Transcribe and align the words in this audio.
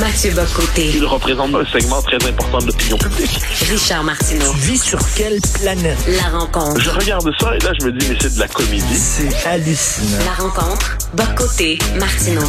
Mathieu 0.00 0.30
Bocoté. 0.34 0.86
Il 0.96 1.04
représente 1.04 1.54
un 1.54 1.64
segment 1.66 2.00
très 2.02 2.16
important 2.28 2.58
de 2.58 2.66
l'opinion 2.66 2.96
publique. 2.96 3.38
Richard 3.70 4.02
Martineau. 4.04 4.50
Tu 4.52 4.58
vis 4.72 4.78
sur 4.82 4.98
quelle 5.16 5.38
planète? 5.60 5.98
La 6.08 6.38
rencontre. 6.38 6.80
Je 6.80 6.90
regarde 6.90 7.30
ça 7.38 7.54
et 7.54 7.58
là, 7.58 7.72
je 7.78 7.86
me 7.86 7.92
dis, 7.92 8.08
mais 8.08 8.16
c'est 8.20 8.34
de 8.34 8.40
la 8.40 8.48
comédie. 8.48 8.80
C'est 8.94 9.46
hallucinant. 9.48 10.24
La 10.24 10.42
rencontre. 10.42 10.96
Bocoté. 11.14 11.78
Martineau. 11.98 12.46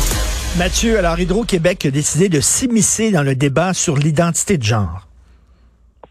Mathieu, 0.57 0.97
alors 0.97 1.19
Hydro-Québec 1.19 1.85
a 1.85 1.91
décidé 1.91 2.29
de 2.29 2.39
s'immiscer 2.39 3.11
dans 3.11 3.23
le 3.23 3.35
débat 3.35 3.73
sur 3.73 3.95
l'identité 3.97 4.57
de 4.57 4.63
genre. 4.63 5.07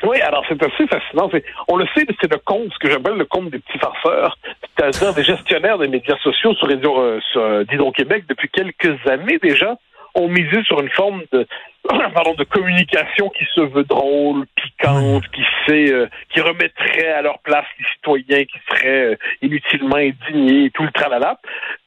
Oui, 0.03 0.18
alors 0.22 0.45
c'est 0.49 0.61
assez 0.63 0.86
fascinant. 0.89 1.29
C'est- 1.31 1.45
On 1.68 1.77
le 1.77 1.86
sait, 1.95 2.07
c'est 2.21 2.31
le 2.31 2.39
compte, 2.39 2.72
ce 2.72 2.79
que 2.79 2.91
j'appelle 2.91 3.17
le 3.18 3.27
compte 3.27 3.50
des 3.50 3.59
petits 3.59 3.79
farceurs, 3.79 4.36
c'est-à-dire 4.77 5.13
des 5.14 5.25
gestionnaires 5.25 5.77
des 5.79 5.89
médias 5.89 6.17
sociaux 6.22 6.54
sur, 6.54 6.67
euh, 6.68 7.18
sur 7.32 7.41
euh, 7.43 7.64
d'Hydro-Québec 7.64 8.25
depuis 8.29 8.49
quelques 8.49 8.96
années 9.07 9.39
déjà 9.43 9.77
ont 10.14 10.29
misé 10.29 10.63
sur 10.64 10.81
une 10.81 10.91
forme 10.91 11.23
de 11.32 11.46
pardon 12.14 12.35
de 12.35 12.45
communication 12.45 13.31
qui 13.31 13.45
se 13.55 13.61
veut 13.61 13.85
drôle, 13.85 14.46
piquante, 14.55 15.27
qui 15.31 15.43
sait 15.67 15.93
euh, 15.93 16.09
qui 16.32 16.41
remettrait 16.41 17.13
à 17.13 17.23
leur 17.23 17.39
place 17.41 17.64
les 17.79 17.85
citoyens 17.95 18.45
qui 18.45 18.59
seraient 18.68 19.13
euh, 19.13 19.17
inutilement 19.43 19.96
indignés 19.96 20.67
et 20.67 20.71
tout 20.71 20.82
le 20.82 20.93
tralala. 20.93 21.39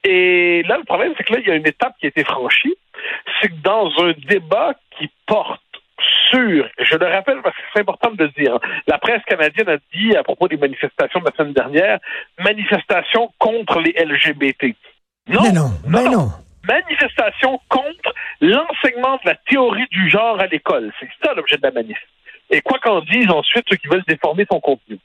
Et 0.03 0.63
là, 0.67 0.77
le 0.77 0.83
problème, 0.83 1.13
c'est 1.17 1.23
que 1.23 1.33
là, 1.33 1.39
il 1.39 1.47
y 1.47 1.51
a 1.51 1.55
une 1.55 1.67
étape 1.67 1.93
qui 1.99 2.07
a 2.07 2.09
été 2.09 2.23
franchie, 2.23 2.75
c'est 3.41 3.49
que 3.49 3.61
dans 3.63 3.91
un 3.99 4.13
débat 4.27 4.73
qui 4.97 5.09
porte 5.27 5.61
sur, 6.31 6.67
je 6.79 6.97
le 6.97 7.05
rappelle 7.05 7.41
parce 7.43 7.55
que 7.55 7.61
c'est 7.73 7.81
important 7.81 8.11
de 8.11 8.23
le 8.23 8.29
dire, 8.31 8.57
la 8.87 8.97
presse 8.97 9.21
canadienne 9.27 9.69
a 9.69 9.77
dit 9.93 10.15
à 10.15 10.23
propos 10.23 10.47
des 10.47 10.57
manifestations 10.57 11.19
de 11.19 11.25
la 11.25 11.31
semaine 11.37 11.53
dernière, 11.53 11.99
manifestations 12.39 13.31
contre 13.37 13.79
les 13.79 13.91
LGBT. 13.91 14.75
Non, 15.27 15.41
mais 15.43 15.51
non, 15.51 15.69
mais 15.87 16.09
non. 16.09 16.29
Manifestation 16.67 17.59
contre 17.69 18.13
l'enseignement 18.41 19.15
de 19.23 19.29
la 19.29 19.35
théorie 19.35 19.87
du 19.91 20.09
genre 20.09 20.39
à 20.39 20.47
l'école. 20.47 20.91
C'est 20.99 21.09
ça 21.23 21.33
l'objet 21.33 21.57
de 21.57 21.63
la 21.63 21.71
manif. 21.71 21.97
Et 22.49 22.61
quoi 22.61 22.79
qu'en 22.79 23.01
disent 23.01 23.31
ensuite 23.31 23.65
ceux 23.69 23.77
qui 23.77 23.87
veulent 23.87 24.03
déformer 24.07 24.45
son 24.49 24.59
contenu. 24.59 24.99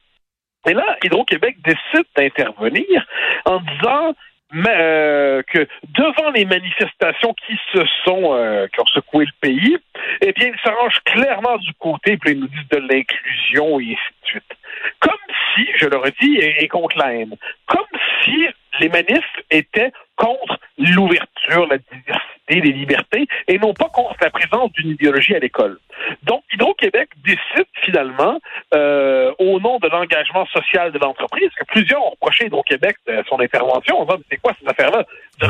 Et 0.66 0.74
là, 0.74 0.96
Hydro-Québec 1.02 1.56
décide 1.64 2.06
d'intervenir 2.16 3.06
en 3.44 3.60
disant 3.60 4.14
euh, 4.54 5.42
que 5.42 5.68
devant 5.88 6.30
les 6.30 6.46
manifestations 6.46 7.34
qui 7.34 7.54
se 7.72 7.84
sont 8.04 8.34
euh, 8.34 8.66
qui 8.68 8.80
ont 8.80 8.86
secoué 8.86 9.26
le 9.26 9.32
pays, 9.40 9.76
eh 10.22 10.32
bien, 10.32 10.48
ils 10.48 10.60
se 10.60 10.68
rangent 10.70 11.02
clairement 11.04 11.58
du 11.58 11.72
côté, 11.74 12.16
puis 12.16 12.32
ils 12.32 12.40
nous 12.40 12.48
disent 12.48 12.68
de 12.70 12.78
l'inclusion 12.78 13.78
et 13.78 13.92
ainsi 13.92 14.14
de 14.22 14.26
suite. 14.26 14.56
Comme 15.00 15.12
si, 15.54 15.68
je 15.76 15.86
le 15.86 15.98
redis, 15.98 16.36
et, 16.38 16.64
et 16.64 16.68
contre 16.68 16.96
la 16.96 17.14
haine, 17.14 17.36
comme 17.66 17.84
si 18.24 18.46
les 18.80 18.88
manifs 18.88 19.36
étaient 19.50 19.92
contre 20.16 20.58
l'ouverture, 20.78 21.66
la 21.66 21.78
diversité, 21.78 22.60
les 22.60 22.72
libertés, 22.72 23.26
et 23.46 23.58
non 23.58 23.74
pas 23.74 23.88
contre 23.88 24.16
la 24.20 24.30
présence 24.30 24.72
d'une 24.72 24.90
idéologie 24.90 25.34
à 25.34 25.38
l'école. 25.38 25.78
Donc, 26.22 26.42
Hydro-Québec 26.52 27.10
décide 27.24 27.66
finalement, 27.84 28.38
euh, 28.74 29.32
au 29.38 29.60
nom 29.60 29.78
de 29.78 29.88
l'engagement 29.88 30.46
social 30.46 30.92
de 30.92 30.98
l'entreprise, 30.98 31.50
que 31.58 31.64
plusieurs 31.64 32.04
ont 32.04 32.10
reproché 32.10 32.44
à 32.44 32.46
Hydro-Québec 32.46 32.96
de 33.06 33.22
son 33.28 33.40
intervention 33.40 33.98
en 33.98 34.04
disant, 34.04 34.18
c'est 34.30 34.36
quoi 34.38 34.52
cette 34.58 34.68
affaire-là? 34.68 35.04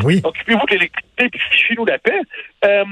Oui. 0.04 0.20
Occupez-vous 0.24 0.66
de 0.66 0.72
l'électricité, 0.72 1.28
puis 1.28 1.40
fichez-nous 1.50 1.84
la 1.84 1.98
paix. 1.98 2.20
Euh, 2.64 2.84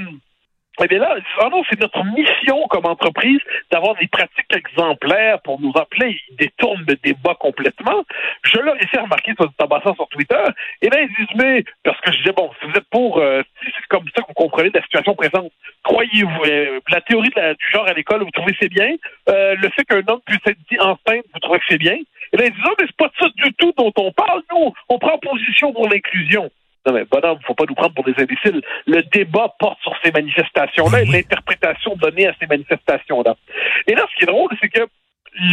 eh 0.83 0.89
bien 0.89 0.99
là, 0.99 1.17
ah 1.41 1.49
non, 1.51 1.63
c'est 1.71 1.81
notre 1.81 2.05
mission 2.05 2.67
comme 2.69 2.85
entreprise 2.85 3.41
d'avoir 3.71 3.95
des 3.97 4.09
pratiques 4.09 4.55
exemplaires 4.55 5.41
pour 5.43 5.61
nous 5.61 5.73
appeler. 5.75 6.19
Ils 6.31 6.37
détournent 6.37 6.85
le 6.87 6.97
débat 6.97 7.35
complètement. 7.35 8.05
Je 8.45 8.59
leur 8.59 8.77
ai 8.77 8.87
fait 8.87 9.01
remarquer 9.01 9.33
sur 9.39 9.53
tabassant 9.55 9.95
sur 9.95 10.09
Twitter. 10.09 10.43
Et 10.83 10.91
là, 10.91 11.01
ils 11.01 11.09
disent, 11.09 11.37
mais, 11.37 11.65
parce 11.83 12.01
que 12.01 12.13
je 12.13 12.19
disais, 12.19 12.33
bon, 12.33 12.51
si 12.61 12.67
vous 12.67 12.77
êtes 12.77 12.89
pour, 12.91 13.19
euh, 13.19 13.43
si 13.63 13.71
c'est 13.75 13.87
comme 13.89 14.05
ça 14.15 14.23
que 14.23 14.29
vous 14.29 14.35
comprenez 14.35 14.71
la 14.73 14.83
situation 14.83 15.15
présente. 15.15 15.51
Croyez-vous, 15.83 16.43
euh, 16.45 16.81
la 16.91 17.01
théorie 17.01 17.31
du 17.31 17.71
genre 17.73 17.89
à 17.89 17.95
l'école, 17.95 18.23
vous 18.23 18.31
trouvez 18.31 18.55
c'est 18.61 18.69
bien? 18.69 18.95
Euh, 19.29 19.55
le 19.57 19.69
fait 19.71 19.85
qu'un 19.85 20.03
homme 20.09 20.21
puisse 20.27 20.41
être 20.47 20.59
dit 20.71 20.79
enceinte, 20.79 21.25
vous 21.33 21.41
trouvez 21.41 21.59
que 21.59 21.65
c'est 21.69 21.79
bien? 21.79 21.97
Et 22.33 22.37
là, 22.37 22.47
ils 22.47 22.53
disent, 22.53 22.65
ah, 22.65 22.75
mais 22.79 22.87
c'est 22.87 22.97
pas 22.97 23.11
ça 23.19 23.29
du 23.35 23.53
tout 23.55 23.73
dont 23.77 23.93
on 23.97 24.13
parle. 24.13 24.43
Nous, 24.53 24.75
on 24.89 24.99
prend 24.99 25.19
position 25.19 25.73
pour 25.73 25.89
l'inclusion. 25.89 26.51
Non, 26.87 26.93
mais 26.93 27.05
bonhomme, 27.05 27.39
faut 27.45 27.55
pas 27.55 27.65
nous 27.69 27.75
prendre 27.75 27.95
pour 27.95 28.05
des 28.05 28.15
imbéciles. 28.17 28.63
Le 28.87 29.03
débat 29.13 29.53
porte 29.59 29.81
sur 29.83 29.93
ces 30.05 30.13
manifestations-là 30.13 31.03
et 31.03 31.07
l'interprétation 31.07 31.97
donnée 31.97 32.29
à 32.29 32.35
ces 32.39 32.47
manifestations-là. 32.47 33.35
Et 33.89 33.95
là, 33.95 34.07
ce 34.11 34.17
qui 34.17 34.23
est 34.23 34.33
drôle, 34.33 34.51
c'est 34.61 34.69
que 34.69 34.87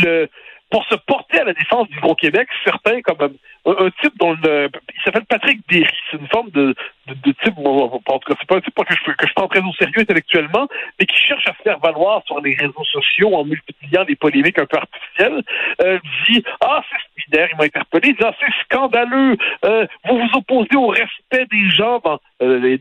le, 0.04 0.30
pour 0.74 0.84
se 0.86 0.96
porter 0.96 1.40
à 1.40 1.44
la 1.44 1.54
défense 1.54 1.88
du 1.90 2.00
Gros-Québec, 2.00 2.48
certains, 2.64 3.02
comme 3.02 3.38
un, 3.66 3.86
un 3.86 3.90
type 4.02 4.18
dont 4.18 4.34
le, 4.44 4.70
il 4.96 5.04
s'appelle 5.04 5.26
Patrick 5.26 5.62
Derry, 5.70 5.88
c'est 6.10 6.18
une 6.18 6.28
forme 6.28 6.50
de, 6.50 6.76
de, 7.08 7.14
de 7.14 7.32
type, 7.44 7.54
en 7.60 8.00
tout 8.00 8.28
cas, 8.28 8.36
c'est 8.40 8.48
pas 8.48 8.58
un 8.58 8.62
type 8.62 8.74
que 8.74 8.96
je, 8.96 9.12
que 9.12 9.28
je 9.28 9.34
prends 9.34 9.48
très 9.48 9.60
au 9.60 9.74
sérieux 9.74 10.00
intellectuellement, 10.00 10.68
mais 11.00 11.06
qui 11.06 11.16
cherche 11.16 11.48
à 11.48 11.54
se 11.54 11.62
faire 11.62 11.78
valoir 11.80 12.24
sur 12.26 12.42
les 12.42 12.56
réseaux 12.56 12.84
sociaux 12.92 13.36
en 13.36 13.46
multipliant 13.46 14.04
des 14.06 14.16
polémiques 14.16 14.58
un 14.58 14.66
peu 14.66 14.78
artificielles, 14.78 15.03
euh, 15.22 16.00
dit, 16.28 16.44
ah, 16.62 16.82
c'est 16.90 17.22
solidaire, 17.24 17.50
il 17.52 17.58
m'a 17.58 17.64
interpellé, 17.66 18.14
dit, 18.14 18.24
ah, 18.24 18.34
c'est 18.40 18.52
scandaleux, 18.64 19.38
euh, 19.66 19.88
vous 20.06 20.20
vous 20.20 20.38
opposez 20.38 20.76
au 20.76 20.88
respect 20.88 21.46
des 21.52 21.70
gens 21.70 22.00
dans 22.00 22.20
euh, 22.42 22.78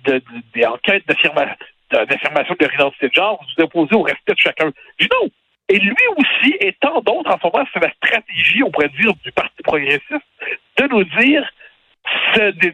des 0.54 0.66
enquêtes 0.66 1.06
d'affirma- 1.06 1.56
d'affirmation 1.90 2.54
de 2.58 2.64
leur 2.64 2.74
identité 2.74 3.08
de 3.08 3.14
genre, 3.14 3.38
vous 3.40 3.46
vous 3.56 3.64
opposez 3.64 3.94
au 3.94 4.02
respect 4.02 4.34
de 4.34 4.38
chacun. 4.38 4.70
Je 4.98 5.06
dis 5.06 5.10
non, 5.12 5.28
et 5.68 5.78
lui 5.78 5.96
aussi, 6.16 6.56
et 6.60 6.72
tant 6.80 7.00
d'autres, 7.00 7.30
en 7.30 7.38
ce 7.38 7.46
moment, 7.46 7.66
c'est 7.72 7.82
la 7.82 7.92
stratégie, 7.92 8.62
on 8.62 8.70
pourrait 8.70 8.90
dire, 9.00 9.12
du 9.24 9.32
Parti 9.32 9.62
progressiste, 9.62 10.26
de 10.78 10.86
nous 10.88 11.04
dire 11.04 11.48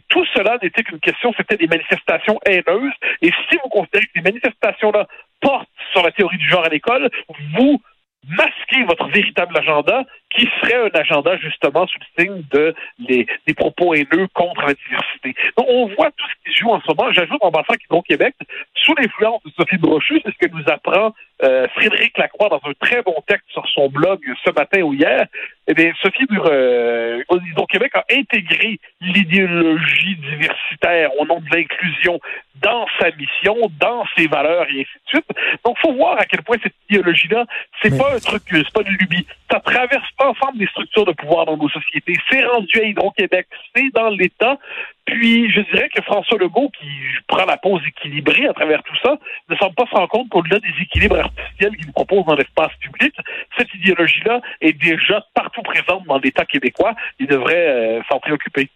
tout 0.08 0.24
cela 0.34 0.56
n'était 0.62 0.82
qu'une 0.82 1.00
question, 1.00 1.34
c'était 1.36 1.56
des 1.56 1.66
manifestations 1.66 2.38
haineuses. 2.46 2.92
Et 3.20 3.30
si 3.48 3.58
vous 3.62 3.68
considérez 3.68 4.06
que 4.06 4.12
ces 4.16 4.22
manifestations-là 4.22 5.06
portent 5.40 5.68
sur 5.92 6.02
la 6.02 6.10
théorie 6.12 6.38
du 6.38 6.48
genre 6.48 6.64
à 6.64 6.68
l'école, 6.68 7.10
vous 7.54 7.80
masquez 8.26 8.82
votre 8.84 9.08
véritable 9.08 9.56
agenda, 9.56 10.04
qui 10.30 10.48
serait 10.60 10.74
un 10.90 11.00
agenda 11.00 11.36
justement 11.38 11.86
sous 11.86 11.98
le 11.98 12.22
signe 12.24 12.42
de 12.50 12.74
les- 12.98 13.26
des 13.46 13.54
propos 13.54 13.94
haineux 13.94 14.26
contre 14.34 14.62
la 14.66 14.74
diversité. 14.74 15.34
Donc, 15.56 15.66
on 15.68 15.86
voit 15.94 16.10
tout 16.10 16.26
ce 16.28 16.50
qui 16.50 16.56
joue 16.58 16.70
en 16.70 16.80
ce 16.80 16.86
moment. 16.88 17.12
J'ajoute 17.12 17.38
en 17.40 17.50
passant 17.50 17.74
qu'Hydro-Québec, 17.74 18.34
sous 18.74 18.94
l'influence 18.96 19.42
de 19.44 19.50
Sophie 19.56 19.78
Brochu, 19.78 20.20
c'est 20.24 20.32
ce 20.32 20.46
que 20.46 20.52
nous 20.54 20.64
apprend 20.66 21.14
euh, 21.44 21.68
Frédéric 21.76 22.18
Lacroix 22.18 22.48
dans 22.48 22.60
un 22.64 22.72
très 22.80 23.00
bon 23.02 23.14
texte 23.26 23.48
sur 23.52 23.64
son 23.68 23.88
blog 23.88 24.20
ce 24.44 24.50
matin 24.50 24.82
ou 24.82 24.92
hier. 24.92 25.26
Eh 25.70 25.74
bien, 25.74 25.92
Sophie 26.00 26.26
euh, 26.32 27.22
Hydro-Québec 27.30 27.92
a 27.94 28.04
intégré 28.10 28.80
l'idéologie 29.02 30.16
diversitaire 30.16 31.10
au 31.18 31.26
nom 31.26 31.40
de 31.40 31.54
l'inclusion 31.54 32.18
dans 32.62 32.86
sa 32.98 33.10
mission, 33.12 33.54
dans 33.78 34.04
ses 34.16 34.26
valeurs 34.26 34.66
et 34.70 34.80
ainsi 34.80 34.98
de 35.04 35.08
suite. 35.08 35.26
Donc, 35.64 35.76
faut 35.78 35.92
voir 35.92 36.18
à 36.18 36.24
quel 36.24 36.42
point 36.42 36.56
cette 36.62 36.74
idéologie-là, 36.88 37.44
c'est 37.82 37.90
Mais- 37.90 37.98
pas 37.98 38.14
un 38.14 38.18
truc, 38.18 38.42
c'est 38.50 38.72
pas 38.72 38.80
une 38.80 38.96
lubie. 38.96 39.26
Ça 39.50 39.60
traverse 39.60 40.08
l'ensemble 40.20 40.58
des 40.58 40.66
structures 40.68 41.04
de 41.04 41.12
pouvoir 41.12 41.44
dans 41.44 41.56
nos 41.58 41.68
sociétés. 41.68 42.14
C'est 42.30 42.44
rendu 42.46 42.80
à 42.80 42.84
Hydro-Québec, 42.84 43.46
c'est 43.76 43.90
dans 43.94 44.08
l'État. 44.08 44.58
Puis, 45.04 45.50
je 45.50 45.60
dirais 45.72 45.88
que 45.94 46.02
François 46.02 46.38
Legault, 46.38 46.70
qui 46.78 46.86
prend 47.28 47.46
la 47.46 47.56
pause 47.56 47.80
équilibrée 47.86 48.46
à 48.46 48.52
travers 48.52 48.82
tout 48.82 48.96
ça, 49.02 49.16
ne 49.48 49.56
semble 49.56 49.74
pas 49.74 49.86
se 49.86 49.94
rendre 49.94 50.08
compte 50.08 50.28
qu'au-delà 50.28 50.58
des 50.60 50.82
équilibres 50.82 51.18
artificiels 51.18 51.76
qu'il 51.76 51.86
nous 51.86 51.92
propose 51.92 52.24
dans 52.26 52.34
l'espace 52.34 52.72
public, 52.80 53.14
cette 53.56 53.72
idéologie-là 53.74 54.40
est 54.60 54.74
déjà 54.74 55.24
partout 55.34 55.57
présente 55.62 56.06
dans 56.06 56.18
l'État 56.18 56.44
québécois. 56.44 56.94
Il 57.18 57.26
devrait 57.26 57.68
euh, 57.68 58.00
s'en 58.10 58.18
préoccuper. 58.18 58.70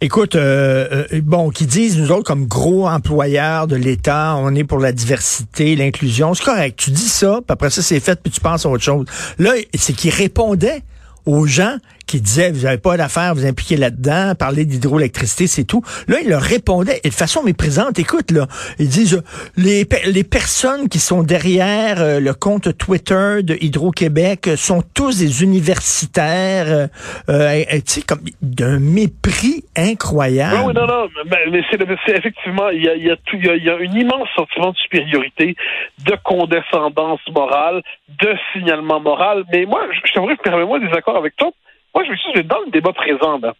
Écoute, 0.00 0.36
euh, 0.36 1.04
euh, 1.12 1.20
bon, 1.22 1.50
qui 1.50 1.66
disent, 1.66 1.98
nous 2.00 2.12
autres, 2.12 2.24
comme 2.24 2.46
gros 2.46 2.86
employeurs 2.86 3.66
de 3.66 3.76
l'État, 3.76 4.36
on 4.38 4.54
est 4.54 4.64
pour 4.64 4.78
la 4.78 4.92
diversité, 4.92 5.76
l'inclusion. 5.76 6.34
C'est 6.34 6.44
correct. 6.44 6.78
Tu 6.78 6.90
dis 6.90 7.08
ça, 7.08 7.40
puis 7.46 7.52
après 7.52 7.70
ça, 7.70 7.82
c'est 7.82 8.00
fait, 8.00 8.20
puis 8.20 8.30
tu 8.30 8.40
penses 8.40 8.66
à 8.66 8.68
autre 8.68 8.84
chose. 8.84 9.06
Là, 9.38 9.52
c'est 9.74 9.92
qu'ils 9.92 10.12
répondaient 10.12 10.82
aux 11.24 11.46
gens 11.46 11.76
qui 12.06 12.20
disaient, 12.20 12.52
vous 12.52 12.62
n'avez 12.64 12.78
pas 12.78 12.96
d'affaires, 12.96 13.34
vous 13.34 13.46
impliquer 13.46 13.76
là-dedans, 13.76 14.34
parler 14.38 14.64
d'hydroélectricité, 14.64 15.46
c'est 15.46 15.64
tout. 15.64 15.82
Là, 16.08 16.18
ils 16.22 16.28
leur 16.30 16.40
répondaient, 16.42 17.00
et 17.04 17.08
de 17.08 17.14
façon 17.14 17.42
méprisante, 17.42 17.98
écoute, 17.98 18.30
là, 18.30 18.46
ils 18.78 18.88
disent, 18.88 19.22
les, 19.56 19.86
les 20.06 20.24
personnes 20.24 20.88
qui 20.88 20.98
sont 20.98 21.22
derrière 21.22 22.00
euh, 22.00 22.20
le 22.20 22.32
compte 22.34 22.76
Twitter 22.78 23.42
de 23.42 23.56
Hydro-Québec 23.60 24.48
euh, 24.48 24.56
sont 24.56 24.82
tous 24.94 25.18
des 25.18 25.42
universitaires, 25.42 26.66
euh, 26.68 26.86
euh, 27.28 27.62
tu 27.74 27.80
sais, 27.86 28.02
comme 28.02 28.20
d'un 28.42 28.78
mépris 28.78 29.64
incroyable. 29.76 30.62
Oui, 30.66 30.74
non, 30.74 30.86
non, 30.86 31.08
mais, 31.30 31.38
mais 31.50 31.60
c'est, 31.70 32.16
effectivement, 32.16 32.68
il 32.70 32.84
y 32.84 32.88
a, 32.88 32.94
il 32.94 33.04
y, 33.04 33.10
a 33.10 33.16
tout- 33.16 33.36
il 33.36 33.46
y, 33.46 33.50
a, 33.50 33.54
il 33.56 33.64
y 33.64 33.70
a 33.70 33.74
un 33.76 33.98
immense 33.98 34.28
sentiment 34.36 34.70
de 34.70 34.76
supériorité, 34.76 35.56
de 36.04 36.16
condescendance 36.24 37.20
morale, 37.34 37.82
de 38.08 38.34
signalement 38.52 39.00
moral. 39.00 39.44
Mais 39.52 39.66
moi, 39.66 39.82
je, 39.92 39.98
je 40.08 40.12
t'aimerais 40.12 40.36
permets-moi 40.36 40.78
des 40.78 40.92
accords 40.96 41.16
avec 41.16 41.34
toi. 41.36 41.50
Moi, 41.96 42.04
je 42.04 42.10
me 42.10 42.16
suis 42.16 42.32
dit, 42.34 42.44
dans 42.44 42.60
le 42.60 42.70
débat 42.70 42.92
présent, 42.92 43.38
là, 43.38 43.54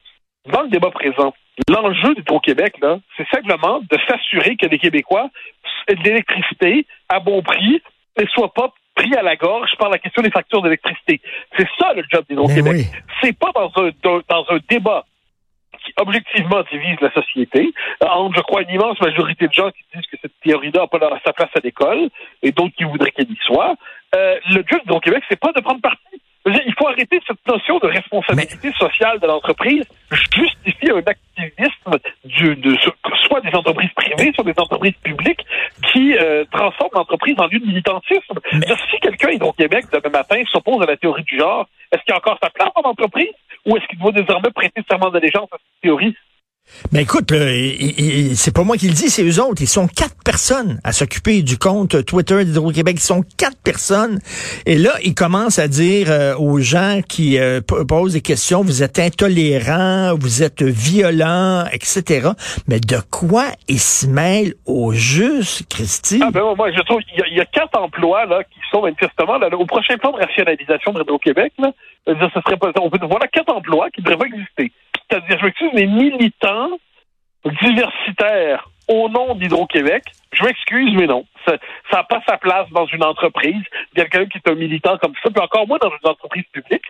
dans 0.53 0.61
le 0.61 0.69
débat 0.69 0.91
présent, 0.91 1.33
l'enjeu 1.71 2.15
du 2.15 2.23
Québec, 2.41 2.75
là, 2.83 2.99
c'est 3.17 3.27
simplement 3.31 3.81
de 3.81 3.99
s'assurer 4.07 4.57
que 4.57 4.67
les 4.67 4.79
Québécois 4.79 5.31
aient 5.89 5.95
de 5.95 6.03
l'électricité 6.03 6.87
à 7.09 7.19
bon 7.19 7.41
prix 7.41 7.81
et 8.21 8.27
soient 8.27 8.53
pas 8.53 8.75
pris 8.95 9.15
à 9.17 9.23
la 9.23 9.37
gorge 9.37 9.71
par 9.79 9.89
la 9.89 9.97
question 9.99 10.21
des 10.21 10.31
factures 10.31 10.61
d'électricité. 10.61 11.23
C'est 11.57 11.67
ça 11.79 11.95
le 11.95 12.05
job 12.13 12.27
d'Hydro-Québec. 12.29 12.73
oui. 12.75 12.85
C'est 13.23 13.39
pas 13.39 13.53
dans 13.55 13.73
un, 13.83 13.91
dans, 14.03 14.45
un 14.51 14.59
débat 14.69 15.07
qui 15.83 15.95
objectivement 15.97 16.63
divise 16.71 17.01
la 17.01 17.13
société, 17.15 17.73
euh, 18.03 18.07
entre, 18.07 18.37
je 18.37 18.43
crois, 18.43 18.61
une 18.65 18.75
immense 18.75 19.01
majorité 19.01 19.49
de 19.49 19.53
gens 19.55 19.71
qui 19.71 19.83
disent 19.95 20.07
que 20.13 20.19
cette 20.21 20.39
théorie-là 20.45 20.83
n'a 20.83 20.87
pas 20.87 21.21
sa 21.25 21.33
place 21.33 21.49
à 21.55 21.61
l'école, 21.65 22.11
et 22.43 22.53
d'autres 22.53 22.75
qui 22.77 22.85
voudraient 22.85 23.13
qu'elle 23.13 23.31
y 23.31 23.39
soit. 23.47 23.77
Euh, 24.15 24.39
le 24.51 24.63
but 24.63 24.83
au 24.91 25.01
Québec, 25.01 25.25
c'est 25.31 25.41
pas 25.41 25.53
de 25.53 25.61
prendre 25.63 25.81
parti. 25.81 26.21
Il 26.47 26.75
faut 26.79 26.87
arrêter 26.87 27.21
cette 27.27 27.45
notion 27.47 27.79
de 27.79 27.89
responsabilité 27.89 28.71
sociale 28.79 29.19
de 29.19 29.27
l'entreprise 29.27 29.85
justifier 30.13 30.93
un 30.93 30.99
activisme 30.99 31.99
du, 32.25 32.55
de, 32.55 32.77
soit 33.27 33.41
des 33.41 33.55
entreprises 33.55 33.91
privées, 33.97 34.33
soit 34.33 34.45
des 34.45 34.59
entreprises 34.59 34.95
publiques 35.03 35.45
qui 35.93 36.17
euh, 36.17 36.45
transforment 36.53 36.95
l'entreprise 36.95 37.35
en 37.39 37.47
lieu 37.47 37.59
de 37.59 37.67
militantisme. 37.67 38.39
Si 38.53 39.01
quelqu'un 39.01 39.31
est 39.31 39.43
au 39.43 39.53
Québec 39.53 39.87
demain 39.93 40.19
matin 40.19 40.43
s'oppose 40.51 40.83
à 40.83 40.87
la 40.87 40.97
théorie 40.97 41.25
du 41.25 41.37
genre, 41.37 41.67
est-ce 41.91 42.03
qu'il 42.03 42.15
a 42.15 42.19
encore 42.19 42.39
sa 42.41 42.51
place 42.51 42.71
en 42.77 42.83
entreprise 42.83 43.35
ou 43.65 43.77
est-ce 43.77 43.87
qu'il 43.89 43.99
doit 43.99 44.13
désormais 44.13 44.51
prêter 44.51 44.83
serment 44.89 45.11
d'allégeance 45.11 45.49
à 45.53 45.57
cette 45.57 45.81
théorie? 45.83 46.15
Mais 46.93 47.03
écoute, 47.03 47.33
c'est 48.35 48.55
pas 48.55 48.65
moi 48.65 48.77
qui 48.77 48.87
le 48.87 48.95
dis, 48.95 49.09
c'est 49.09 49.25
eux 49.25 49.43
autres. 49.43 49.61
Ils 49.61 49.69
sont 49.69 49.89
quatre 49.89 50.17
personnes 50.25 50.81
à 50.85 50.93
s'occuper 50.93 51.43
du 51.43 51.59
compte 51.59 52.05
Twitter 52.05 52.45
d'Hydro-Québec. 52.45 52.97
Ils 52.99 53.03
sont 53.03 53.23
quatre 53.37 53.61
personnes. 53.63 54.19
Et 54.67 54.77
là, 54.77 54.93
ils 55.03 55.15
commencent 55.15 55.59
à 55.59 55.69
dire 55.69 56.07
euh, 56.11 56.37
aux 56.37 56.59
gens 56.59 57.01
qui 57.07 57.39
euh, 57.39 57.61
posent 57.61 58.13
des 58.13 58.21
questions, 58.21 58.63
vous 58.63 58.83
êtes 58.83 58.99
intolérants, 58.99 60.15
vous 60.19 60.43
êtes 60.43 60.63
violents, 60.63 61.65
etc. 61.73 62.31
Mais 62.69 62.79
de 62.79 62.99
quoi 63.11 63.47
ils 63.69 63.81
se 63.81 64.07
mêlent 64.07 64.55
au 64.67 64.93
juste, 64.93 65.69
Christy? 65.69 66.21
Ah 66.23 66.31
ben 66.31 66.43
moi, 66.57 66.71
je 66.73 66.81
trouve 66.83 67.01
qu'il 67.03 67.37
y, 67.37 67.41
a 67.41 67.45
quatre 67.47 67.79
emplois 67.79 68.27
là 68.27 68.45
qui 68.45 68.61
sont 68.71 68.83
manifestement 68.83 69.39
là, 69.39 69.49
au 69.57 69.67
prochain 69.67 69.97
plan 69.99 70.13
de 70.13 70.19
rationalisation 70.19 70.93
de 70.93 71.03
Hydro-Québec. 71.03 71.53
Là, 71.59 71.73
serait 72.07 72.57
pas, 72.57 72.71
on 72.81 72.89
voilà 72.89 73.27
quatre 73.27 73.53
emplois 73.53 73.91
qui 73.91 74.03
devraient 74.03 74.17
pas 74.17 74.27
exister 74.27 74.73
c'est-à-dire, 75.09 75.39
je 75.39 75.45
m'excuse, 75.45 75.71
les 75.73 75.87
militants 75.87 76.71
diversitaires 77.63 78.69
au 78.89 79.09
nom 79.09 79.35
d'Hydro-Québec, 79.35 80.05
je 80.33 80.45
m'excuse, 80.45 80.95
mais 80.97 81.07
non. 81.07 81.25
Ça 81.45 81.57
n'a 81.93 82.05
pas 82.05 82.23
sa 82.27 82.39
place 82.39 82.69
dans 82.71 82.87
une 82.87 83.05
entreprise. 83.05 83.63
Quelqu'un 83.95 84.27
qui 84.27 84.39
est 84.39 84.51
un 84.51 84.55
militant 84.55 84.97
comme 84.99 85.15
ça, 85.23 85.31
puis 85.31 85.43
encore 85.43 85.67
moins 85.67 85.79
dans 85.81 85.91
une 85.91 86.11
entreprise 86.11 86.45
publique 86.53 86.85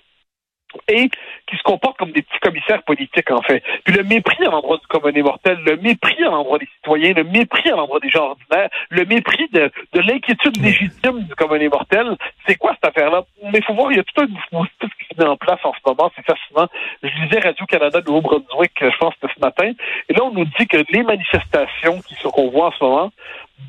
et 0.88 1.08
qui 1.46 1.56
se 1.56 1.62
comportent 1.62 1.98
comme 1.98 2.12
des 2.12 2.22
petits 2.22 2.38
commissaires 2.40 2.82
politiques, 2.82 3.30
en 3.30 3.42
fait. 3.42 3.62
Puis 3.84 3.94
le 3.94 4.02
mépris 4.02 4.44
à 4.44 4.50
l'endroit 4.50 4.78
du 4.78 4.86
commun 4.86 5.12
mortel, 5.22 5.58
le 5.64 5.76
mépris 5.76 6.22
à 6.22 6.30
l'endroit 6.30 6.58
des 6.58 6.68
citoyens, 6.76 7.14
le 7.14 7.24
mépris 7.24 7.70
à 7.70 7.76
l'endroit 7.76 8.00
des 8.00 8.10
gens 8.10 8.30
ordinaires, 8.30 8.68
le 8.90 9.04
mépris 9.04 9.48
de, 9.52 9.70
de 9.92 10.00
l'inquiétude 10.00 10.62
légitime 10.62 11.22
du 11.22 11.34
commun 11.34 11.68
mortel, 11.68 12.16
c'est 12.46 12.56
quoi 12.56 12.74
cette 12.74 12.90
affaire-là? 12.90 13.24
Mais 13.44 13.58
il 13.58 13.64
faut 13.64 13.74
voir, 13.74 13.92
il 13.92 13.96
y 13.96 14.00
a 14.00 14.04
tout 14.04 14.22
un 14.22 14.26
dispositif 14.26 14.90
qui 15.00 15.14
se 15.14 15.20
met 15.20 15.28
en 15.28 15.36
place 15.36 15.60
en 15.64 15.72
ce 15.72 15.78
moment, 15.86 16.10
c'est 16.14 16.26
fascinant. 16.26 16.68
Je 17.02 17.08
lisais 17.08 17.40
Radio-Canada 17.40 18.00
de 18.00 18.06
Nouveau-Brunswick, 18.06 18.72
je 18.80 18.98
pense 18.98 19.14
que 19.20 19.28
ce 19.34 19.40
matin, 19.40 19.72
et 20.08 20.12
là, 20.12 20.24
on 20.24 20.32
nous 20.32 20.44
dit 20.58 20.66
que 20.66 20.78
les 20.90 21.02
manifestations 21.02 22.00
qui 22.02 22.16
qu'on 22.30 22.50
voit 22.50 22.66
en 22.66 22.72
ce 22.72 22.84
moment, 22.84 23.12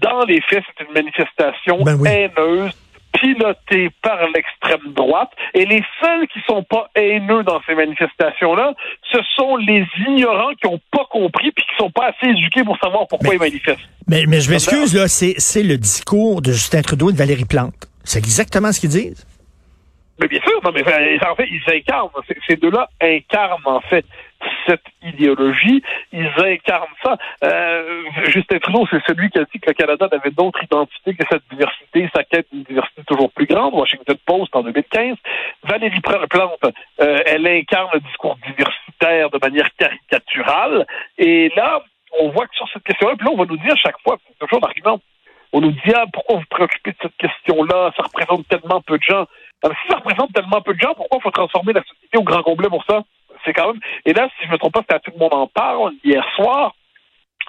dans 0.02 0.26
les 0.26 0.42
faits, 0.42 0.64
c'est 0.68 0.86
une 0.86 0.94
manifestation 0.94 1.84
ben 1.84 2.06
haineuse, 2.06 2.74
pilotés 3.14 3.90
par 4.02 4.20
l'extrême 4.28 4.94
droite. 4.94 5.30
Et 5.54 5.66
les 5.66 5.84
seuls 6.02 6.28
qui 6.28 6.40
sont 6.48 6.64
pas 6.64 6.90
haineux 6.96 7.44
dans 7.44 7.62
ces 7.66 7.76
manifestations-là, 7.76 8.74
ce 9.12 9.20
sont 9.36 9.56
les 9.58 9.86
ignorants 10.08 10.54
qui 10.60 10.68
ont 10.68 10.80
pas 10.92 11.06
compris 11.10 11.52
puis 11.52 11.64
qui 11.64 11.76
sont 11.78 11.92
pas 11.92 12.08
assez 12.08 12.32
éduqués 12.32 12.64
pour 12.64 12.78
savoir 12.80 13.08
pourquoi 13.08 13.34
ils 13.34 13.40
manifestent. 13.40 13.88
Mais, 14.08 14.26
mais 14.28 14.42
je 14.42 14.50
m'excuse, 14.50 14.96
là, 14.96 15.08
c'est 15.08 15.64
le 15.64 15.78
discours 15.78 16.42
de 16.42 16.52
Justin 16.52 16.82
Trudeau 16.82 17.10
et 17.10 17.14
de 17.14 17.18
Valérie 17.18 17.46
Plante. 17.46 17.88
C'est 18.04 18.20
exactement 18.20 18.72
ce 18.72 18.80
qu'ils 18.80 18.90
disent. 18.90 19.26
Mais 20.20 20.28
bien 20.28 20.40
sûr, 20.42 20.60
non, 20.64 20.72
mais 20.74 20.82
en 20.82 21.36
fait, 21.36 21.48
ils 21.50 21.62
incarnent, 21.68 22.10
ces 22.48 22.56
deux-là 22.56 22.90
incarnent 23.02 23.62
en 23.66 23.82
fait 23.82 24.06
cette 24.66 24.84
idéologie, 25.02 25.82
ils 26.12 26.32
incarnent 26.38 26.86
ça. 27.04 27.18
Euh, 27.44 28.04
Justin 28.26 28.60
Trudeau, 28.60 28.86
c'est 28.90 29.02
celui 29.08 29.30
qui 29.30 29.40
a 29.40 29.44
dit 29.46 29.60
que 29.60 29.70
le 29.70 29.74
Canada 29.74 30.08
n'avait 30.12 30.32
d'autre 30.32 30.64
identité 30.64 31.16
que 31.16 31.24
cette 31.30 31.44
diversité, 31.50 32.10
sa 32.14 32.24
quête 32.24 32.48
d'une 32.52 32.64
diversité 32.64 33.04
toujours 33.08 33.32
plus 33.32 33.46
grande. 33.46 33.74
Washington 33.74 34.18
Post 34.26 34.56
en 34.56 34.64
2015. 34.64 35.16
Valérie 35.64 36.02
Plante, 36.02 36.66
euh, 37.02 37.20
elle 37.26 37.48
incarne 37.48 37.90
le 37.94 38.00
discours 38.02 38.38
diversitaire 38.46 39.30
de 39.30 39.40
manière 39.42 39.70
caricaturale. 39.76 40.86
Et 41.18 41.52
là, 41.56 41.82
on 42.20 42.30
voit 42.30 42.48
que 42.48 42.56
sur 42.56 42.68
cette 42.74 42.84
question-là, 42.84 43.16
puis 43.18 43.26
là, 43.26 43.34
on 43.34 43.38
va 43.38 43.46
nous 43.46 43.58
dire 43.58 43.76
chaque 43.78 44.00
fois, 44.02 44.18
c'est 44.28 44.38
toujours 44.40 44.62
l'argument, 44.62 45.00
on 45.54 45.62
nous 45.62 45.72
dit, 45.72 45.94
ah, 45.96 46.06
pourquoi 46.12 46.38
vous 46.38 46.46
préoccupez 46.50 46.92
de 46.92 46.98
cette 47.02 47.16
question-là? 47.18 47.92
Ça 47.96 48.04
représente 48.04 48.48
tellement 48.48 48.82
peu 48.82 48.98
de 48.98 49.04
gens. 49.04 49.26
si 49.64 49.88
ça 49.90 49.98
représente 49.98 50.34
tellement 50.34 50.62
peu 50.62 50.74
de 50.74 50.80
gens, 50.80 50.94
pourquoi 50.94 51.20
faut 51.22 51.32
transformer 51.32 51.74
la 51.74 51.84
société 51.84 52.18
au 52.18 52.24
grand 52.24 52.44
complet 52.44 52.70
pour 52.70 52.84
ça? 52.86 53.04
C'est 53.48 53.54
quand 53.54 53.72
même. 53.72 53.82
Et 54.06 54.12
là, 54.12 54.28
si 54.38 54.46
je 54.46 54.52
me 54.52 54.58
trompe 54.58 54.74
pas, 54.74 54.82
c'était 54.82 54.96
à 54.96 55.00
tout 55.00 55.12
le 55.14 55.20
monde 55.20 55.34
en 55.34 55.48
parle 55.48 55.94
hier 56.04 56.24
soir. 56.36 56.76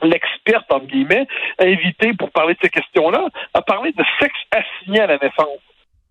L'experte, 0.02 0.70
en 0.72 0.78
guillemets, 0.78 1.26
invité 1.58 2.12
pour 2.12 2.30
parler 2.30 2.54
de 2.54 2.60
ces 2.62 2.70
questions-là, 2.70 3.26
a 3.52 3.62
parlé 3.62 3.90
de 3.90 4.04
sexe 4.20 4.38
assigné 4.52 5.00
à 5.00 5.08
la 5.08 5.18
naissance. 5.18 5.58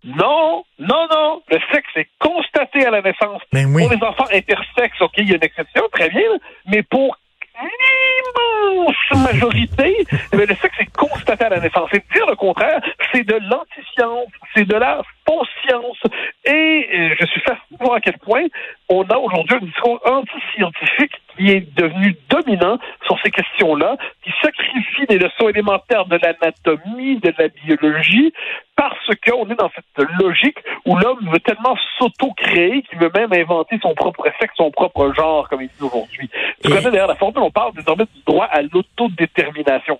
Non, 0.04 0.62
non, 0.78 1.06
non. 1.10 1.42
Le 1.48 1.58
sexe 1.72 1.88
est 1.96 2.08
constaté 2.18 2.84
à 2.84 2.90
la 2.90 3.00
naissance. 3.00 3.40
Ben 3.50 3.72
pour 3.72 3.90
les 3.90 4.02
enfants 4.02 4.26
intersexes, 4.30 5.00
OK, 5.00 5.14
il 5.16 5.30
y 5.30 5.32
a 5.32 5.36
une 5.36 5.44
exception, 5.44 5.82
très 5.90 6.10
bien, 6.10 6.28
mais 6.66 6.82
pour 6.82 7.16
l'immense 7.60 9.24
majorité, 9.32 10.06
eh 10.32 10.36
le 10.36 10.54
sexe 10.54 10.80
est 10.80 10.96
constaté 10.96 11.46
à 11.46 11.48
la 11.48 11.60
naissance. 11.60 11.88
Et 11.92 12.02
dire 12.14 12.26
le 12.26 12.36
contraire, 12.36 12.80
c'est 13.12 13.24
de 13.24 13.34
l'anti-science, 13.34 14.28
c'est 14.54 14.66
de 14.66 14.76
la 14.76 15.02
fausse 15.26 15.48
science. 15.66 15.98
Et 16.44 16.88
euh, 16.92 17.14
je 17.18 17.26
suis 17.26 17.40
fasciné 17.40 17.94
à 17.94 18.00
quel 18.00 18.18
point 18.18 18.46
on 18.88 19.02
a 19.02 19.16
aujourd'hui 19.16 19.56
un 19.56 19.64
discours 19.64 20.00
anti-scientifique 20.04 21.12
qui 21.36 21.50
est 21.50 21.74
devenu 21.76 22.16
dominant 22.28 22.78
sur 23.06 23.16
ces 23.22 23.30
questions-là, 23.30 23.96
qui 24.24 24.32
sacrifie 24.42 25.06
des 25.08 25.18
leçons 25.18 25.48
élémentaires 25.48 26.06
de 26.06 26.18
l'anatomie, 26.20 27.20
de 27.20 27.32
la 27.38 27.48
biologie, 27.48 28.32
parce 28.76 29.08
qu'on 29.26 29.48
est 29.50 29.54
dans 29.54 29.70
cette 29.74 30.08
logique 30.20 30.58
où 30.84 30.96
l'homme 30.96 31.28
veut 31.30 31.40
tellement 31.40 31.76
s'auto-créer 31.98 32.82
qu'il 32.82 32.98
veut 32.98 33.10
même 33.14 33.32
inventer 33.32 33.78
son 33.82 33.94
propre 33.94 34.24
sexe, 34.40 34.54
son 34.56 34.70
propre 34.70 35.12
genre, 35.14 35.48
comme 35.48 35.62
il 35.62 35.68
dit 35.68 35.82
aujourd'hui. 35.82 36.30
Tu 36.62 36.70
connais 36.70 36.90
d'ailleurs 36.90 37.08
la 37.08 37.16
formule, 37.16 37.42
on 37.42 37.50
parle 37.50 37.74
désormais 37.74 38.04
du 38.04 38.22
droit 38.26 38.46
à 38.46 38.62
l'autodétermination. 38.62 39.98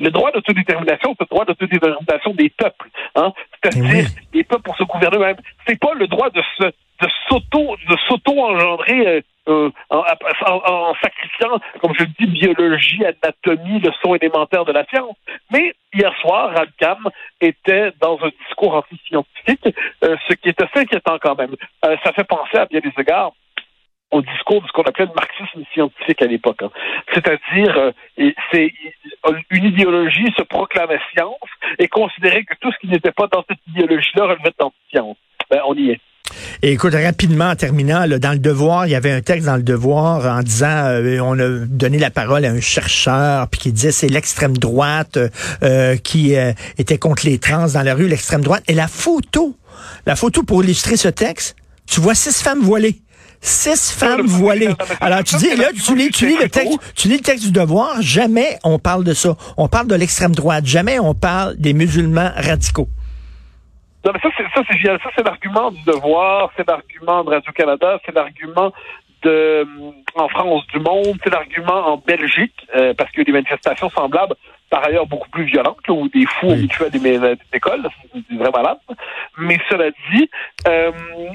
Le 0.00 0.10
droit 0.10 0.30
d'autodétermination, 0.32 1.14
c'est 1.18 1.24
le 1.24 1.30
droit 1.30 1.44
d'autodétermination 1.44 2.34
des 2.34 2.50
peuples. 2.50 2.88
Hein? 3.14 3.32
C'est-à-dire 3.62 4.08
les 4.32 4.44
peuples 4.44 4.62
pour 4.62 4.76
se 4.76 4.84
gouverner 4.84 5.16
eux-mêmes. 5.16 5.36
C'est 5.66 5.78
pas 5.78 5.94
le 5.94 6.06
droit 6.06 6.30
de 6.30 6.42
se 6.58 6.72
de 7.02 7.08
s'auto 7.32 7.76
de 7.88 7.96
s'auto-engendrer 8.08 9.06
euh, 9.06 9.22
euh, 9.48 9.70
en, 9.90 10.94
sacrifiant, 11.02 11.58
comme 11.80 11.94
je 11.98 12.04
le 12.04 12.10
dis, 12.18 12.26
biologie, 12.26 13.04
anatomie, 13.04 13.80
leçons 13.80 14.14
élémentaires 14.14 14.64
de 14.64 14.72
la 14.72 14.84
science. 14.86 15.16
Mais 15.50 15.74
hier 15.92 16.12
soir, 16.20 16.52
Radcam 16.54 17.08
était 17.40 17.92
dans 18.00 18.18
un 18.22 18.30
discours 18.46 18.74
anti-scientifique, 18.74 19.74
euh, 20.04 20.16
ce 20.28 20.34
qui 20.34 20.48
est 20.50 20.60
assez 20.60 20.80
inquiétant 20.80 21.18
quand 21.20 21.36
même. 21.36 21.56
ça 21.82 22.12
fait 22.12 22.24
penser 22.24 22.58
à 22.58 22.66
bien 22.66 22.80
des 22.80 22.92
égards 22.98 23.32
au 24.10 24.20
discours 24.20 24.60
de 24.60 24.66
ce 24.66 24.72
qu'on 24.72 24.82
appelait 24.82 25.06
le 25.06 25.14
marxisme 25.14 25.64
scientifique 25.72 26.20
à 26.20 26.26
l'époque. 26.26 26.62
Hein. 26.62 26.70
C'est-à-dire, 27.14 27.92
c'est 28.52 28.70
une 29.50 29.64
idéologie 29.64 30.30
se 30.36 30.42
proclamait 30.42 31.00
science 31.14 31.48
et 31.78 31.88
considérait 31.88 32.44
que 32.44 32.54
tout 32.60 32.70
ce 32.72 32.78
qui 32.78 32.88
n'était 32.88 33.10
pas 33.10 33.26
dans 33.26 33.42
cette 33.48 33.66
idéologie-là 33.68 34.26
relevait 34.26 34.52
d'anti-science. 34.58 35.16
Ben, 35.50 35.62
on 35.64 35.74
y 35.74 35.92
est. 35.92 36.00
Et 36.62 36.72
écoute, 36.72 36.94
rapidement, 36.94 37.50
en 37.50 37.56
terminant, 37.56 38.06
dans 38.06 38.32
le 38.32 38.38
Devoir, 38.38 38.86
il 38.86 38.90
y 38.90 38.94
avait 38.94 39.10
un 39.10 39.20
texte 39.20 39.46
dans 39.46 39.56
le 39.56 39.62
Devoir 39.62 40.26
en 40.26 40.42
disant, 40.42 40.84
euh, 40.86 41.18
on 41.20 41.38
a 41.38 41.66
donné 41.66 41.98
la 41.98 42.10
parole 42.10 42.44
à 42.44 42.50
un 42.50 42.60
chercheur, 42.60 43.48
puis 43.48 43.60
qui 43.60 43.72
disait 43.72 43.92
c'est 43.92 44.08
l'extrême 44.08 44.56
droite 44.56 45.18
euh, 45.62 45.96
qui 45.96 46.36
euh, 46.36 46.52
était 46.78 46.98
contre 46.98 47.26
les 47.26 47.38
trans 47.38 47.68
dans 47.68 47.82
la 47.82 47.94
rue, 47.94 48.08
l'extrême 48.08 48.42
droite. 48.42 48.62
Et 48.68 48.74
la 48.74 48.88
photo, 48.88 49.56
la 50.06 50.16
photo 50.16 50.42
pour 50.42 50.62
illustrer 50.62 50.96
ce 50.96 51.08
texte, 51.08 51.56
tu 51.86 52.00
vois 52.00 52.14
six 52.14 52.42
femmes 52.42 52.60
voilées. 52.60 53.00
Six 53.44 53.90
femmes 53.90 54.26
voilées. 54.26 54.72
Alors 55.00 55.24
tu 55.24 55.34
dis 55.36 55.56
là, 55.56 55.70
tu 55.74 55.96
lis, 55.96 56.10
tu 56.10 56.28
lis 56.28 56.36
le 56.40 56.48
texte, 56.48 56.78
tu 56.94 57.08
lis 57.08 57.16
le 57.16 57.22
texte 57.22 57.44
du 57.44 57.50
devoir. 57.50 58.00
Jamais 58.00 58.58
on 58.62 58.78
parle 58.78 59.02
de 59.02 59.14
ça. 59.14 59.36
On 59.56 59.66
parle 59.66 59.88
de 59.88 59.96
l'extrême 59.96 60.32
droite. 60.32 60.64
Jamais 60.64 61.00
on 61.00 61.12
parle 61.12 61.56
des 61.56 61.72
musulmans 61.72 62.30
radicaux. 62.36 62.88
Non, 64.04 64.10
mais 64.12 64.20
ça, 64.20 64.28
c'est, 64.36 64.44
ça, 64.54 64.62
c'est 64.68 64.82
Ça, 64.82 65.10
c'est 65.16 65.24
l'argument 65.24 65.70
du 65.70 65.82
devoir, 65.84 66.50
c'est 66.56 66.66
l'argument 66.66 67.22
de 67.22 67.30
Radio-Canada, 67.30 68.00
c'est 68.04 68.14
l'argument 68.14 68.72
de, 69.22 69.66
en 70.16 70.28
France 70.28 70.66
du 70.68 70.80
monde, 70.80 71.16
c'est 71.22 71.30
l'argument 71.30 71.92
en 71.92 71.96
Belgique, 71.98 72.66
euh, 72.74 72.94
parce 72.94 73.10
qu'il 73.10 73.20
y 73.20 73.22
a 73.22 73.24
des 73.24 73.32
manifestations 73.32 73.88
semblables 73.90 74.34
par 74.72 74.86
ailleurs 74.88 75.06
beaucoup 75.06 75.28
plus 75.28 75.44
violentes, 75.44 75.86
là, 75.86 75.92
où 75.92 76.08
des 76.08 76.24
fous 76.24 76.46
Oui. 76.52 76.66
tué 76.66 76.88
des, 76.88 76.98
des, 76.98 77.18
des 77.18 77.36
écoles, 77.52 77.86
c'est 78.14 78.22
c'est 78.28 78.36
vrai 78.36 78.50
malade. 78.50 78.78
Mais 79.36 79.58
cela 79.68 79.90
dit, 80.10 80.30
euh, 80.66 80.90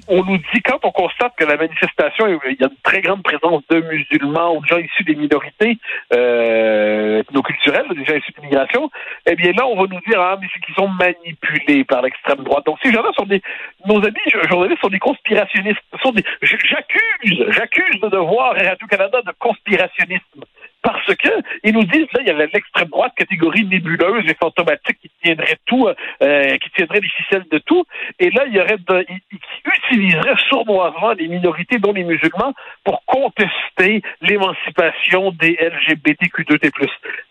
on 0.07 0.23
nous 0.23 0.37
dit, 0.37 0.61
quand 0.65 0.79
on 0.83 0.91
constate 0.91 1.33
que 1.37 1.45
la 1.45 1.55
manifestation, 1.55 2.27
il 2.27 2.57
y 2.59 2.63
a 2.63 2.67
une 2.67 2.81
très 2.83 3.01
grande 3.01 3.21
présence 3.21 3.61
de 3.69 3.81
musulmans 3.81 4.55
ou 4.55 4.61
de 4.61 4.65
gens 4.67 4.77
issus 4.77 5.03
des 5.03 5.13
minorités 5.15 5.77
euh, 6.13 7.19
ethnoculturelles, 7.19 7.87
des 7.95 8.05
gens 8.05 8.15
issus 8.15 8.31
de 8.31 8.41
l'immigration, 8.41 8.89
eh 9.27 9.35
bien 9.35 9.51
là, 9.51 9.67
on 9.67 9.75
va 9.75 9.83
nous 9.83 10.01
dire, 10.07 10.19
ah, 10.19 10.37
mais 10.41 10.47
c'est 10.51 10.59
qu'ils 10.65 10.75
sont 10.75 10.87
manipulés 10.87 11.83
par 11.83 12.01
l'extrême 12.01 12.43
droite. 12.43 12.65
Donc 12.65 12.79
ces 12.81 12.91
gens-là 12.91 13.11
sont 13.15 13.25
des, 13.25 13.41
nos 13.85 13.97
amis 14.03 14.27
journalistes 14.49 14.81
sont 14.81 14.89
des 14.89 14.99
conspirationnistes. 14.99 15.81
Sont 16.01 16.11
des, 16.11 16.23
j'accuse, 16.41 17.45
j'accuse 17.49 18.01
de 18.01 18.17
voir 18.17 18.55
Radio-Canada 18.55 19.21
de 19.25 19.31
conspirationnisme. 19.37 20.41
Que 21.19 21.29
ils 21.63 21.73
nous 21.73 21.83
disent 21.83 22.07
là, 22.13 22.21
il 22.21 22.27
y 22.27 22.31
avait 22.31 22.49
l'extrême 22.53 22.87
droite, 22.89 23.13
catégorie 23.15 23.65
nébuleuse 23.65 24.23
et 24.27 24.35
fantomatique 24.35 24.97
qui 25.01 25.11
tiendrait 25.23 25.57
tout, 25.65 25.87
euh, 26.21 26.57
qui 26.57 26.69
tiendrait 26.71 26.99
les 26.99 27.09
ficelles 27.09 27.45
de 27.51 27.57
tout. 27.59 27.85
Et 28.19 28.29
là, 28.31 28.45
il 28.47 28.53
y 28.53 28.59
aurait 28.59 28.77
utiliserait 29.75 30.35
sournoisement 30.49 31.11
les 31.13 31.27
minorités, 31.27 31.77
dont 31.79 31.93
les 31.93 32.03
musulmans, 32.03 32.53
pour 32.83 33.03
contester 33.05 34.01
l'émancipation 34.21 35.31
des 35.31 35.57
LGBTQ2T+. 35.59 36.71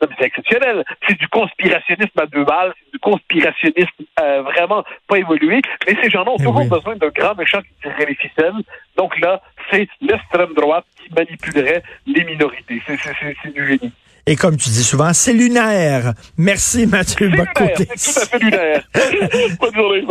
Non, 0.02 0.09
mais 0.09 0.16
c'est 0.19 0.26
exceptionnel. 0.26 0.85
C'est 1.09 1.19
du 1.19 1.28
conspirationnisme 1.28 2.19
à 2.21 2.26
deux 2.26 2.45
balles, 2.45 2.73
c'est 2.85 2.93
du 2.93 2.99
conspirationnisme 2.99 4.05
euh, 4.21 4.43
vraiment 4.43 4.85
pas 5.09 5.19
évolué. 5.19 5.61
Mais 5.87 5.97
ces 6.02 6.11
gens-là 6.11 6.31
ont 6.31 6.37
Eh 6.38 6.45
toujours 6.45 6.61
oui. 6.61 6.69
besoin 6.69 6.97
d'un 6.97 7.09
grand 7.09 7.35
méchant 7.35 7.61
qui 7.61 7.69
tirerait 7.83 8.07
les 8.07 8.14
ficelles. 8.14 8.52
Donc 8.97 9.19
là, 9.21 9.40
c'est 9.71 9.88
l'extrême 10.00 10.55
droite 10.55 10.85
qui 11.02 11.12
manipulerait 11.14 11.83
les 12.07 12.25
minorités. 12.25 12.83
C'est, 12.87 12.97
c'est, 12.99 13.12
c'est, 13.21 13.37
c'est 13.43 13.52
du 13.55 13.66
génie. 13.66 13.93
Et 14.28 14.35
comme 14.35 14.57
tu 14.57 14.71
dis 14.71 14.83
souvent, 14.83 15.12
c'est 15.12 15.33
lunaire. 15.33 16.12
Merci 16.37 16.87
Mathieu 16.88 17.28
Bocoté. 17.28 17.87
c'est 17.95 18.12
tout 18.12 18.21
à 18.21 18.26
fait 18.26 18.38
lunaire. 18.45 18.83
Bonne 19.61 19.75
journée. 19.75 20.02